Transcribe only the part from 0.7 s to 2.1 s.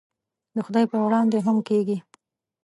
په وړاندې هم کېږي.